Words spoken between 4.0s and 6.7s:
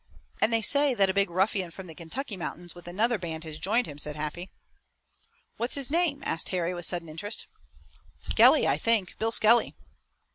Happy. "What's his name?" asked